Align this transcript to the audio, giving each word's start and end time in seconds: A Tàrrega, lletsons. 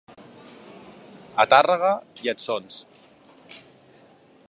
A 1.43 1.45
Tàrrega, 1.53 1.91
lletsons. 2.23 2.83